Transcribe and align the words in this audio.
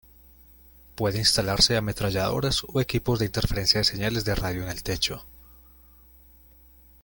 Puede 0.95 1.19
instalarse 1.19 1.77
ametralladoras 1.77 2.63
o 2.67 2.81
equipos 2.81 3.19
de 3.19 3.27
interferencia 3.27 3.81
de 3.81 3.83
señales 3.83 4.25
de 4.25 4.33
radio 4.33 4.63
en 4.63 4.69
el 4.69 4.81
techo. 4.81 5.23